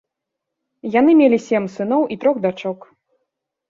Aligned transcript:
Яны 0.99 1.11
мелі 1.21 1.39
сем 1.47 1.63
сыноў 1.77 2.01
і 2.17 2.21
трох 2.27 2.45
дачок. 2.51 2.93